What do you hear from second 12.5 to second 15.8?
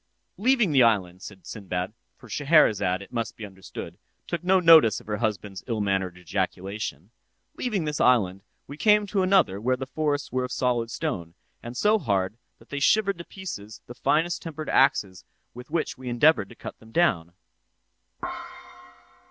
that they shivered to pieces the finest tempered axes with